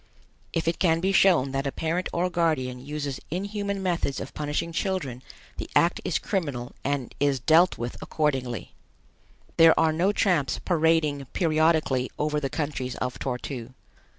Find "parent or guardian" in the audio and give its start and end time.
1.71-2.83